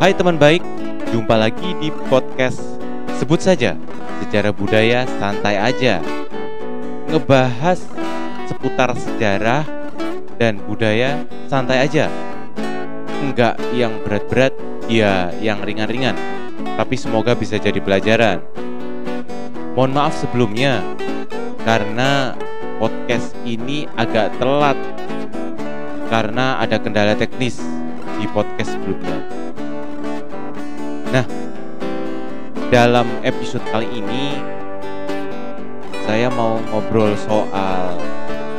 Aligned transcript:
Hai 0.00 0.16
teman 0.16 0.40
baik, 0.40 0.64
jumpa 1.12 1.36
lagi 1.36 1.76
di 1.76 1.92
podcast 2.08 2.56
Sebut 3.20 3.36
saja 3.36 3.76
Sejarah 4.24 4.48
Budaya 4.48 5.04
Santai 5.20 5.60
Aja. 5.60 6.00
Ngebahas 7.04 7.84
seputar 8.48 8.96
sejarah 8.96 9.60
dan 10.40 10.56
budaya 10.64 11.20
santai 11.52 11.84
aja. 11.84 12.08
Enggak 13.20 13.60
yang 13.76 13.92
berat-berat, 14.00 14.56
ya 14.88 15.36
yang 15.36 15.60
ringan-ringan 15.60 16.16
Tapi 16.80 16.96
semoga 16.96 17.36
bisa 17.36 17.60
jadi 17.60 17.76
pelajaran. 17.84 18.40
Mohon 19.76 20.00
maaf 20.00 20.16
sebelumnya 20.16 20.80
Karena 21.60 22.32
podcast 22.80 23.36
ini 23.44 23.84
agak 24.00 24.32
telat 24.40 24.80
Karena 26.08 26.56
ada 26.56 26.80
kendala 26.80 27.12
teknis 27.20 27.60
di 28.16 28.24
podcast 28.32 28.80
sebelumnya 28.80 29.29
Nah, 31.10 31.26
dalam 32.70 33.02
episode 33.26 33.66
kali 33.74 33.98
ini 33.98 34.38
saya 36.06 36.30
mau 36.30 36.62
ngobrol 36.70 37.18
soal 37.18 37.98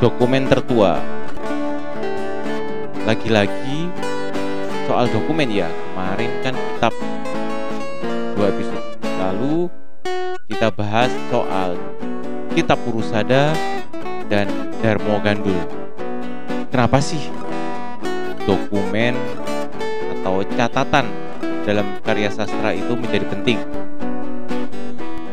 dokumen 0.03 0.51
tertua. 0.51 0.99
Lagi-lagi 3.07 3.87
soal 4.83 5.07
dokumen 5.15 5.47
ya. 5.47 5.71
Kemarin 5.71 6.31
kan 6.43 6.53
kita 6.59 6.89
dua 8.35 8.45
episode 8.51 8.85
lalu 9.15 9.71
kita 10.51 10.67
bahas 10.75 11.11
soal 11.31 11.79
kitab 12.51 12.83
Purusada 12.83 13.55
dan 14.27 14.51
Darmo 14.83 15.23
Gandul. 15.23 15.55
Kenapa 16.67 16.99
sih 16.99 17.31
dokumen 18.43 19.15
atau 20.19 20.43
catatan 20.59 21.30
dalam 21.63 22.01
karya 22.01 22.29
sastra 22.33 22.73
itu 22.73 22.93
menjadi 22.97 23.25
penting. 23.29 23.59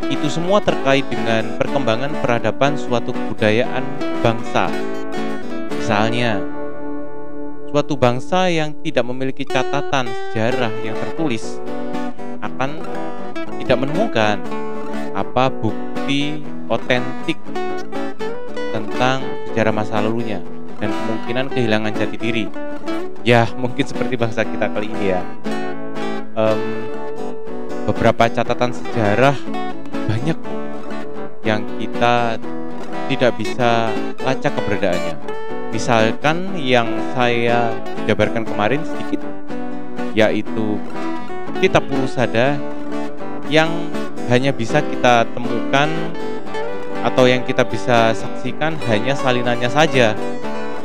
Itu 0.09 0.33
semua 0.33 0.65
terkait 0.65 1.05
dengan 1.09 1.57
perkembangan 1.61 2.17
peradaban 2.25 2.81
suatu 2.81 3.12
kebudayaan 3.12 3.85
bangsa. 4.25 4.73
Misalnya, 5.77 6.41
suatu 7.69 7.97
bangsa 8.01 8.48
yang 8.48 8.73
tidak 8.81 9.05
memiliki 9.05 9.45
catatan 9.45 10.09
sejarah 10.09 10.73
yang 10.81 10.97
tertulis 10.97 11.61
akan 12.41 12.81
tidak 13.61 13.77
menemukan 13.85 14.41
apa 15.13 15.53
bukti 15.53 16.41
otentik 16.73 17.37
tentang 18.73 19.25
sejarah 19.53 19.75
masa 19.75 20.01
lalunya 20.01 20.41
dan 20.81 20.89
kemungkinan 20.89 21.47
kehilangan 21.53 21.92
jati 21.92 22.17
diri. 22.17 22.47
Ya, 23.27 23.45
mungkin 23.61 23.85
seperti 23.85 24.17
bangsa 24.17 24.47
kita 24.47 24.73
kali 24.73 24.89
ini 24.89 25.13
ya 25.13 25.20
um, 26.39 26.61
beberapa 27.91 28.31
catatan 28.31 28.70
sejarah 28.70 29.34
banyak 30.06 30.39
yang 31.42 31.67
kita 31.83 32.39
tidak 33.11 33.33
bisa 33.34 33.91
lacak 34.22 34.53
keberadaannya. 34.55 35.17
Misalkan 35.75 36.56
yang 36.56 36.89
saya 37.12 37.75
jabarkan 38.08 38.47
kemarin 38.47 38.80
sedikit, 38.86 39.20
yaitu 40.17 40.80
kitab 41.61 41.84
Purusada 41.91 42.56
yang 43.52 43.69
hanya 44.28 44.52
bisa 44.52 44.80
kita 44.84 45.25
temukan 45.33 45.89
atau 47.05 47.25
yang 47.25 47.45
kita 47.45 47.64
bisa 47.64 48.12
saksikan 48.12 48.77
hanya 48.89 49.17
salinannya 49.17 49.70
saja 49.73 50.12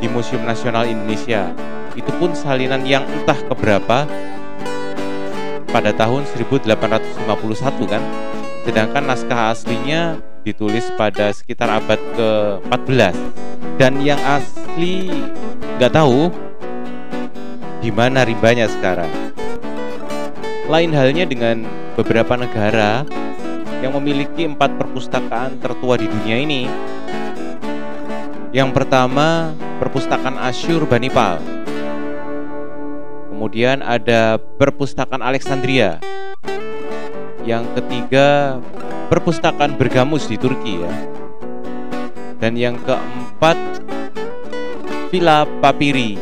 di 0.00 0.08
Museum 0.08 0.44
Nasional 0.44 0.88
Indonesia. 0.88 1.52
Itu 1.92 2.10
pun 2.16 2.32
salinan 2.32 2.84
yang 2.88 3.04
entah 3.04 3.36
keberapa 3.44 4.08
pada 5.74 5.90
tahun 5.90 6.22
1851 6.38 7.90
kan? 7.90 8.02
Sedangkan 8.62 9.02
naskah 9.02 9.50
aslinya 9.50 10.22
ditulis 10.46 10.86
pada 10.94 11.34
sekitar 11.34 11.66
abad 11.66 11.98
ke-14 12.14 13.16
dan 13.74 13.98
yang 13.98 14.22
asli 14.22 15.10
nggak 15.74 15.90
tahu 15.90 16.30
di 17.82 17.90
mana 17.90 18.22
rimbanya 18.22 18.70
sekarang. 18.70 19.10
Lain 20.70 20.94
halnya 20.94 21.26
dengan 21.26 21.66
beberapa 21.98 22.38
negara 22.38 23.02
yang 23.82 23.92
memiliki 23.98 24.46
empat 24.48 24.78
perpustakaan 24.80 25.60
tertua 25.60 25.98
di 25.98 26.06
dunia 26.08 26.36
ini. 26.40 26.62
Yang 28.54 28.70
pertama 28.70 29.52
perpustakaan 29.82 30.38
Asyur 30.38 30.86
Banipal 30.86 31.63
Kemudian 33.34 33.82
ada 33.82 34.38
Perpustakaan 34.38 35.18
Alexandria. 35.18 35.98
Yang 37.42 37.66
ketiga, 37.74 38.62
Perpustakaan 39.10 39.74
Bergamus 39.74 40.30
di 40.30 40.38
Turki 40.38 40.78
ya. 40.78 40.94
Dan 42.38 42.54
yang 42.54 42.78
keempat, 42.78 43.58
Villa 45.10 45.42
Papiri. 45.58 46.14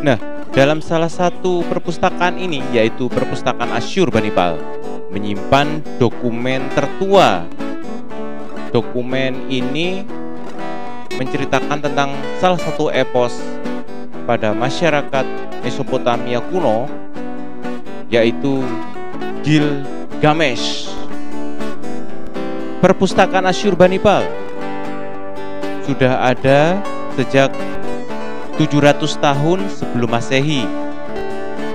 Nah, 0.00 0.16
dalam 0.56 0.80
salah 0.80 1.12
satu 1.12 1.60
perpustakaan 1.68 2.40
ini 2.40 2.64
yaitu 2.72 3.12
Perpustakaan 3.12 3.76
Asyur 3.76 4.08
Banipal 4.08 4.56
menyimpan 5.12 5.84
dokumen 6.00 6.64
tertua. 6.72 7.44
Dokumen 8.72 9.52
ini 9.52 10.00
menceritakan 11.20 11.84
tentang 11.84 12.16
salah 12.40 12.58
satu 12.58 12.88
epos 12.88 13.36
pada 14.24 14.56
masyarakat 14.56 15.26
Mesopotamia 15.60 16.40
kuno 16.48 16.88
yaitu 18.08 18.64
Gilgamesh. 19.44 20.88
Perpustakaan 22.80 23.48
Asyurbanipal 23.48 24.24
sudah 25.84 26.32
ada 26.32 26.80
sejak 27.16 27.52
700 28.60 29.00
tahun 29.20 29.58
sebelum 29.72 30.10
Masehi. 30.12 30.64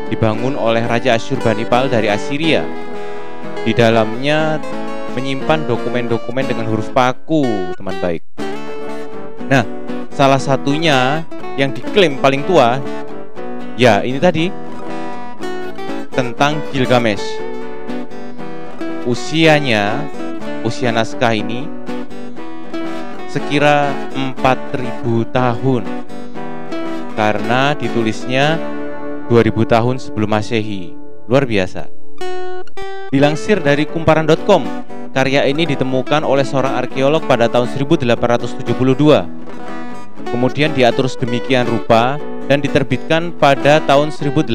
Dibangun 0.10 0.58
oleh 0.58 0.82
Raja 0.86 1.18
Asyurbanipal 1.18 1.90
dari 1.90 2.10
Assyria. 2.10 2.66
Di 3.62 3.74
dalamnya 3.76 4.58
menyimpan 5.14 5.70
dokumen-dokumen 5.70 6.46
dengan 6.46 6.66
huruf 6.70 6.90
paku, 6.96 7.46
teman 7.78 7.98
baik. 8.02 8.24
Nah, 9.50 9.66
salah 10.20 10.36
satunya 10.36 11.24
yang 11.56 11.72
diklaim 11.72 12.20
paling 12.20 12.44
tua 12.44 12.84
ya 13.80 14.04
ini 14.04 14.20
tadi 14.20 14.52
tentang 16.12 16.60
Gilgamesh. 16.76 17.24
Usianya 19.08 19.96
usia 20.68 20.92
naskah 20.92 21.32
ini 21.32 21.72
sekira 23.32 23.96
4000 24.36 25.24
tahun. 25.32 25.88
Karena 27.16 27.72
ditulisnya 27.80 28.60
2000 29.32 29.72
tahun 29.72 30.04
sebelum 30.04 30.36
Masehi. 30.36 31.00
Luar 31.32 31.48
biasa. 31.48 31.88
Dilansir 33.08 33.64
dari 33.64 33.88
kumparan.com 33.88 34.68
karya 35.16 35.48
ini 35.48 35.64
ditemukan 35.64 36.28
oleh 36.28 36.44
seorang 36.44 36.76
arkeolog 36.76 37.24
pada 37.24 37.48
tahun 37.48 37.72
1872 37.72 39.40
kemudian 40.28 40.76
diatur 40.76 41.08
sedemikian 41.08 41.64
rupa 41.64 42.20
dan 42.52 42.60
diterbitkan 42.60 43.32
pada 43.38 43.80
tahun 43.86 44.12
1891 44.12 44.52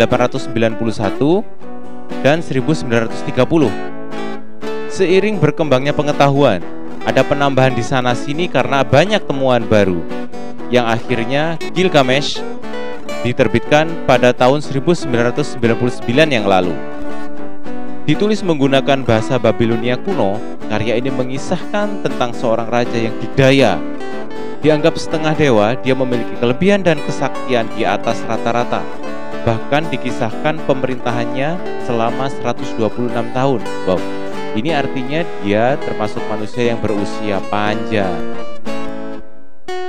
dan 2.21 2.43
1930. 2.43 3.73
Seiring 4.93 5.41
berkembangnya 5.41 5.97
pengetahuan, 5.97 6.61
ada 7.05 7.23
penambahan 7.25 7.73
di 7.73 7.83
sana 7.85 8.13
sini 8.13 8.49
karena 8.49 8.85
banyak 8.85 9.25
temuan 9.25 9.65
baru 9.67 10.01
yang 10.73 10.89
akhirnya 10.89 11.61
Gilgamesh 11.77 12.41
diterbitkan 13.23 13.89
pada 14.05 14.33
tahun 14.33 14.61
1999 14.61 15.61
yang 16.29 16.45
lalu. 16.45 16.77
Ditulis 18.05 18.45
menggunakan 18.45 19.01
bahasa 19.01 19.41
Babilonia 19.41 19.97
kuno, 19.97 20.37
karya 20.69 21.01
ini 21.01 21.09
mengisahkan 21.09 22.05
tentang 22.05 22.37
seorang 22.37 22.69
raja 22.69 22.99
yang 23.01 23.17
didaya 23.17 23.81
Dianggap 24.65 24.97
setengah 24.97 25.37
dewa, 25.37 25.77
dia 25.77 25.93
memiliki 25.93 26.41
kelebihan 26.41 26.81
dan 26.81 26.97
kesaktian 27.05 27.69
di 27.77 27.85
atas 27.85 28.25
rata-rata. 28.25 28.81
Bahkan 29.45 29.93
dikisahkan 29.93 30.57
pemerintahannya 30.65 31.61
selama 31.85 32.33
126 32.33 32.81
tahun. 33.37 33.61
Wow, 33.85 34.01
ini 34.57 34.73
artinya 34.73 35.21
dia 35.45 35.77
termasuk 35.85 36.25
manusia 36.33 36.73
yang 36.73 36.81
berusia 36.81 37.45
panjang. 37.53 38.17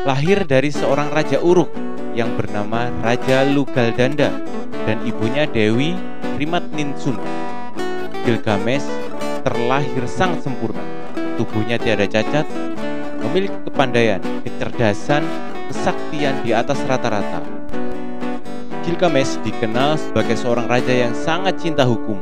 Lahir 0.04 0.44
dari 0.44 0.76
seorang 0.76 1.08
raja 1.08 1.40
Uruk 1.40 1.72
yang 2.12 2.36
bernama 2.36 2.92
Raja 3.00 3.48
Lugaldanda 3.48 4.28
dan 4.84 5.00
ibunya 5.08 5.48
Dewi 5.48 5.96
Rimat 6.36 6.68
Ninsun. 6.76 7.16
Gilgamesh 8.28 8.84
terlahir 9.48 10.04
sang 10.04 10.36
sempurna. 10.44 10.84
Tubuhnya 11.40 11.80
tiada 11.80 12.04
cacat, 12.12 12.44
memiliki 13.26 13.58
kepandaian, 13.66 14.22
kecerdasan, 14.46 15.26
kesaktian 15.74 16.46
di 16.46 16.54
atas 16.54 16.78
rata-rata. 16.86 17.42
Gilgamesh 18.86 19.42
dikenal 19.42 19.98
sebagai 19.98 20.38
seorang 20.38 20.70
raja 20.70 20.94
yang 20.94 21.14
sangat 21.18 21.58
cinta 21.58 21.82
hukum. 21.82 22.22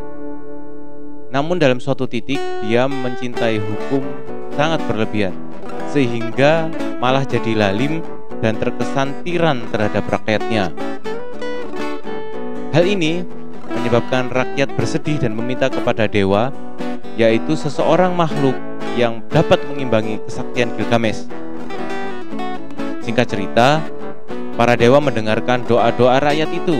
Namun 1.27 1.59
dalam 1.59 1.83
suatu 1.83 2.07
titik 2.07 2.39
dia 2.63 2.87
mencintai 2.87 3.59
hukum 3.59 4.05
sangat 4.55 4.79
berlebihan 4.87 5.35
sehingga 5.91 6.71
malah 7.03 7.27
jadi 7.27 7.53
lalim 7.53 7.99
dan 8.41 8.57
terkesan 8.57 9.11
tiran 9.21 9.61
terhadap 9.69 10.07
rakyatnya. 10.09 10.73
Hal 12.73 12.85
ini 12.89 13.21
menyebabkan 13.69 14.33
rakyat 14.33 14.73
bersedih 14.73 15.21
dan 15.21 15.37
meminta 15.37 15.69
kepada 15.69 16.09
dewa, 16.09 16.49
yaitu 17.19 17.53
seseorang 17.53 18.17
makhluk 18.17 18.57
yang 18.93 19.25
dapat 19.29 19.61
mengimbangi 19.69 20.21
kesaktian 20.25 20.73
Gilgamesh. 20.77 21.25
Singkat 23.03 23.27
cerita, 23.27 23.83
Para 24.53 24.77
dewa 24.77 25.01
mendengarkan 25.01 25.65
doa-doa 25.65 26.21
rakyat 26.21 26.45
itu 26.53 26.77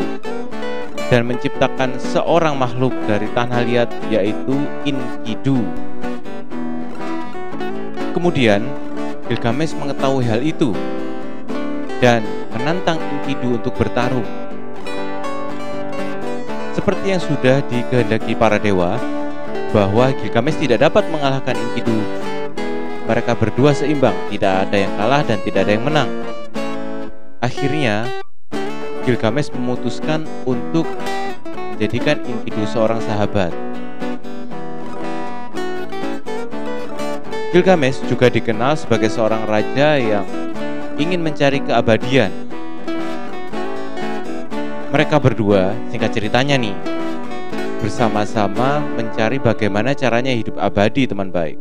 dan 1.09 1.25
menciptakan 1.25 1.97
seorang 1.97 2.53
makhluk 2.53 2.93
dari 3.09 3.25
tanah 3.33 3.65
liat 3.65 3.89
yaitu 4.13 4.53
Inkidu. 4.85 5.57
Kemudian 8.13 8.61
Gilgamesh 9.25 9.73
mengetahui 9.73 10.21
hal 10.29 10.45
itu 10.45 10.69
dan 11.97 12.21
menantang 12.53 13.01
Inkidu 13.01 13.57
untuk 13.57 13.73
bertarung. 13.73 14.25
Seperti 16.77 17.09
yang 17.09 17.21
sudah 17.25 17.65
dikehendaki 17.73 18.37
para 18.37 18.61
dewa, 18.61 19.01
bahwa 19.73 20.13
Gilgamesh 20.21 20.61
tidak 20.61 20.85
dapat 20.85 21.03
mengalahkan 21.09 21.57
Inkidu. 21.57 21.97
Mereka 23.03 23.35
berdua 23.35 23.75
seimbang, 23.75 24.15
tidak 24.31 24.69
ada 24.69 24.77
yang 24.79 24.93
kalah 24.95 25.21
dan 25.27 25.37
tidak 25.43 25.67
ada 25.67 25.71
yang 25.75 25.83
menang. 25.83 26.09
Akhirnya, 27.43 28.07
Gilgamesh 29.03 29.51
memutuskan 29.51 30.23
untuk 30.47 30.87
menjadikan 31.75 32.21
Enkidu 32.23 32.63
seorang 32.69 33.03
sahabat. 33.03 33.51
Gilgamesh 37.51 37.99
juga 38.09 38.31
dikenal 38.31 38.79
sebagai 38.79 39.11
seorang 39.11 39.45
raja 39.45 39.99
yang 39.99 40.25
ingin 40.97 41.21
mencari 41.21 41.61
keabadian. 41.61 42.31
Mereka 44.93 45.17
berdua, 45.17 45.73
singkat 45.89 46.13
ceritanya 46.13 46.53
nih, 46.53 46.92
bersama-sama 47.83 48.79
mencari 48.95 49.43
bagaimana 49.43 49.91
caranya 49.91 50.31
hidup 50.31 50.55
abadi 50.55 51.03
teman 51.03 51.27
baik. 51.27 51.59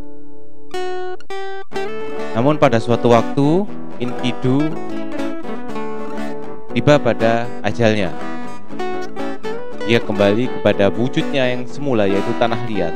Namun 2.38 2.62
pada 2.62 2.78
suatu 2.78 3.10
waktu, 3.10 3.66
Enkidu 3.98 4.70
tiba 6.70 7.02
pada 7.02 7.50
ajalnya. 7.66 8.14
Ia 9.90 9.98
kembali 9.98 10.46
kepada 10.46 10.94
wujudnya 10.94 11.50
yang 11.58 11.66
semula 11.66 12.06
yaitu 12.06 12.30
tanah 12.38 12.70
liat. 12.70 12.94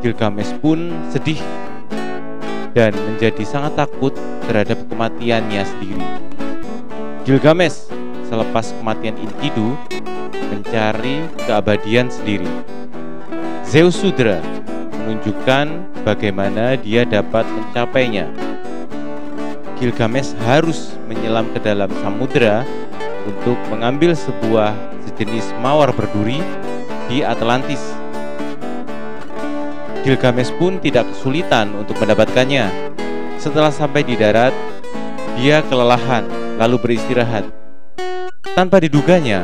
Gilgamesh 0.00 0.56
pun 0.64 0.96
sedih 1.12 1.44
dan 2.72 2.96
menjadi 2.96 3.44
sangat 3.44 3.84
takut 3.84 4.16
terhadap 4.48 4.80
kematiannya 4.88 5.60
sendiri. 5.60 6.08
Gilgamesh 7.28 7.92
selepas 8.32 8.72
kematian 8.80 9.20
Enkidu 9.20 9.76
mencari 10.50 11.24
keabadian 11.44 12.08
sendiri. 12.12 12.48
Zeus 13.64 13.96
Sudra 13.96 14.40
menunjukkan 15.04 15.66
bagaimana 16.04 16.76
dia 16.80 17.04
dapat 17.04 17.44
mencapainya 17.48 18.28
Gilgamesh 19.74 20.38
harus 20.46 20.94
menyelam 21.10 21.50
ke 21.50 21.58
dalam 21.58 21.90
samudera 21.98 22.62
untuk 23.26 23.58
mengambil 23.68 24.14
sebuah 24.14 24.72
sejenis 25.04 25.50
mawar 25.58 25.90
berduri 25.90 26.38
di 27.10 27.26
Atlantis. 27.26 27.82
Gilgamesh 30.06 30.54
pun 30.56 30.78
tidak 30.78 31.10
kesulitan 31.10 31.74
untuk 31.74 31.98
mendapatkannya. 31.98 32.70
Setelah 33.36 33.74
sampai 33.74 34.06
di 34.06 34.14
darat, 34.14 34.54
dia 35.36 35.58
kelelahan 35.66 36.22
lalu 36.56 36.78
beristirahat. 36.78 37.44
Tanpa 38.54 38.78
diduganya, 38.78 39.42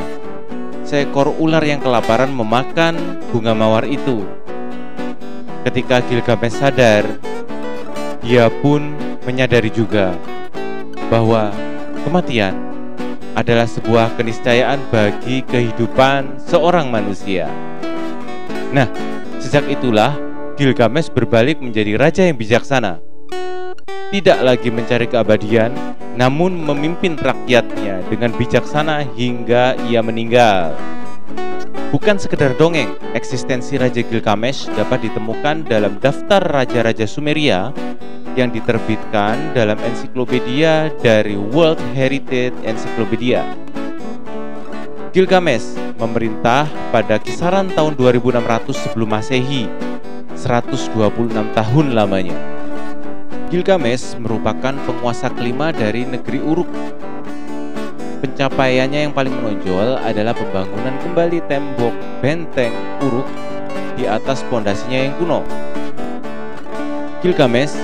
seekor 0.90 1.30
ular 1.38 1.62
yang 1.62 1.78
kelaparan 1.78 2.34
memakan 2.34 3.22
bunga 3.30 3.54
mawar 3.54 3.86
itu. 3.86 4.26
Ketika 5.62 6.02
Gilgamesh 6.02 6.58
sadar, 6.58 7.06
dia 8.18 8.50
pun 8.58 8.90
menyadari 9.22 9.70
juga 9.70 10.18
bahwa 11.06 11.54
kematian 12.02 12.58
adalah 13.38 13.70
sebuah 13.70 14.18
keniscayaan 14.18 14.82
bagi 14.90 15.46
kehidupan 15.46 16.42
seorang 16.42 16.90
manusia. 16.90 17.46
Nah, 18.74 18.90
sejak 19.38 19.70
itulah 19.70 20.18
Gilgamesh 20.58 21.14
berbalik 21.14 21.62
menjadi 21.62 21.94
raja 21.94 22.26
yang 22.26 22.34
bijaksana. 22.34 23.09
Tidak 24.10 24.42
lagi 24.42 24.74
mencari 24.74 25.06
keabadian, 25.06 25.70
namun 26.18 26.58
memimpin 26.58 27.14
rakyatnya 27.14 28.02
dengan 28.10 28.34
bijaksana 28.34 29.06
hingga 29.14 29.78
ia 29.86 30.02
meninggal. 30.02 30.74
Bukan 31.94 32.18
sekedar 32.18 32.58
dongeng, 32.58 32.90
eksistensi 33.14 33.78
Raja 33.78 34.02
Gilgamesh 34.02 34.66
dapat 34.74 35.06
ditemukan 35.06 35.62
dalam 35.62 36.02
daftar 36.02 36.42
raja-raja 36.42 37.06
Sumeria 37.06 37.70
yang 38.34 38.50
diterbitkan 38.50 39.54
dalam 39.54 39.78
ensiklopedia 39.78 40.90
dari 40.98 41.38
World 41.38 41.78
Heritage 41.94 42.58
Encyclopedia. 42.66 43.46
Gilgamesh 45.14 45.78
memerintah 46.02 46.66
pada 46.90 47.14
kisaran 47.22 47.70
tahun 47.78 47.94
2600 47.94 48.74
sebelum 48.74 49.06
Masehi, 49.06 49.70
126 50.34 50.98
tahun 51.54 51.86
lamanya. 51.94 52.49
Gilgamesh 53.50 54.14
merupakan 54.22 54.70
penguasa 54.86 55.26
kelima 55.34 55.74
dari 55.74 56.06
negeri 56.06 56.38
Uruk. 56.38 56.70
Pencapaiannya 58.22 59.10
yang 59.10 59.12
paling 59.12 59.34
menonjol 59.34 59.98
adalah 59.98 60.38
pembangunan 60.38 60.94
kembali 61.02 61.42
tembok 61.50 61.90
benteng 62.22 62.70
Uruk 63.02 63.26
di 63.98 64.06
atas 64.06 64.46
pondasinya 64.46 65.02
yang 65.02 65.18
kuno. 65.18 65.42
Gilgamesh 67.26 67.74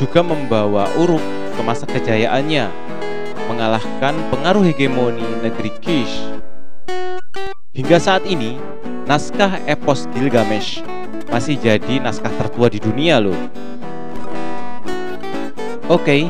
juga 0.00 0.24
membawa 0.24 0.88
Uruk 0.96 1.20
ke 1.52 1.60
masa 1.60 1.84
kejayaannya, 1.84 2.72
mengalahkan 3.52 4.16
pengaruh 4.32 4.64
hegemoni 4.64 5.20
negeri 5.44 5.68
Kish. 5.84 6.16
Hingga 7.76 8.00
saat 8.00 8.24
ini, 8.24 8.56
naskah 9.04 9.60
epos 9.68 10.08
Gilgamesh 10.16 10.80
masih 11.28 11.60
jadi 11.60 12.00
naskah 12.00 12.32
tertua 12.40 12.72
di 12.72 12.80
dunia 12.80 13.20
loh. 13.20 13.36
Oke, 15.86 16.28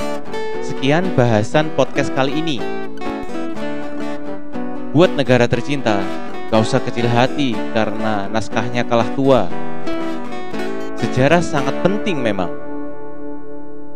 sekian 0.62 1.14
bahasan 1.14 1.70
podcast 1.78 2.10
kali 2.14 2.42
ini. 2.42 2.58
Buat 4.90 5.14
negara 5.14 5.46
tercinta, 5.46 6.02
gak 6.50 6.60
usah 6.62 6.82
kecil 6.82 7.06
hati 7.06 7.54
karena 7.74 8.26
naskahnya 8.30 8.82
kalah 8.82 9.08
tua. 9.14 9.46
Sejarah 10.98 11.42
sangat 11.44 11.74
penting 11.86 12.18
memang 12.18 12.64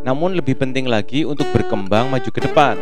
namun 0.09 0.33
lebih 0.39 0.57
penting 0.57 0.89
lagi 0.89 1.29
untuk 1.29 1.45
berkembang 1.53 2.09
maju 2.09 2.31
ke 2.33 2.41
depan. 2.41 2.81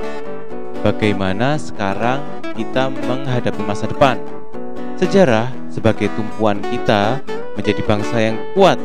Bagaimana 0.86 1.58
sekarang 1.58 2.22
kita 2.54 2.86
menghadapi 2.86 3.66
masa 3.66 3.90
depan? 3.90 4.20
Sejarah 4.94 5.50
sebagai 5.66 6.06
tumpuan 6.14 6.62
kita 6.62 7.18
menjadi 7.58 7.82
bangsa 7.82 8.16
yang 8.20 8.38
kuat 8.54 8.78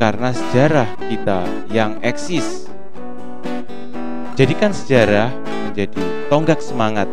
karena 0.00 0.32
sejarah 0.32 0.88
kita 1.12 1.44
yang 1.68 2.00
eksis. 2.00 2.67
Jadikan 4.38 4.70
sejarah 4.70 5.34
menjadi 5.66 5.98
tonggak 6.30 6.62
semangat. 6.62 7.10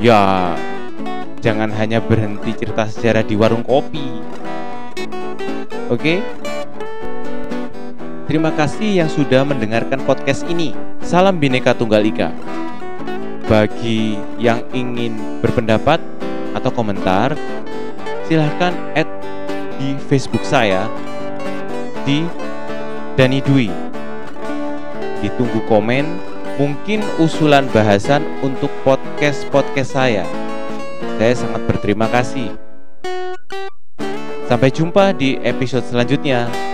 Ya, 0.00 0.56
jangan 1.44 1.68
hanya 1.68 2.00
berhenti 2.00 2.56
cerita 2.56 2.88
sejarah 2.88 3.20
di 3.20 3.36
warung 3.36 3.60
kopi. 3.60 4.08
Oke? 5.92 6.24
Terima 8.24 8.56
kasih 8.56 9.04
yang 9.04 9.12
sudah 9.12 9.44
mendengarkan 9.44 10.00
podcast 10.08 10.48
ini. 10.48 10.72
Salam 11.04 11.36
Bineka 11.36 11.76
Tunggal 11.76 12.08
Ika. 12.08 12.32
Bagi 13.44 14.16
yang 14.40 14.64
ingin 14.72 15.20
berpendapat 15.44 16.00
atau 16.56 16.72
komentar, 16.72 17.36
silahkan 18.24 18.72
add 18.96 19.12
di 19.76 19.92
Facebook 20.08 20.48
saya 20.48 20.88
di 22.08 22.24
Dani 23.20 23.44
Dwi. 23.44 23.68
Ditunggu 25.20 25.60
komen, 25.68 26.29
mungkin 26.60 27.00
usulan 27.16 27.64
bahasan 27.72 28.20
untuk 28.44 28.68
podcast-podcast 28.84 29.96
saya. 29.96 30.28
Saya 31.16 31.32
sangat 31.32 31.64
berterima 31.64 32.04
kasih. 32.12 32.52
Sampai 34.44 34.68
jumpa 34.68 35.16
di 35.16 35.40
episode 35.40 35.88
selanjutnya. 35.88 36.69